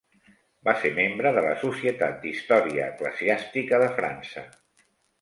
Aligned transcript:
Va 0.69 0.73
ser 0.83 0.89
membre 0.95 1.33
de 1.35 1.43
la 1.49 1.51
societat 1.65 2.19
d'Història 2.25 2.91
Eclesiàstica 2.97 3.85
de 3.87 3.95
França. 4.03 4.49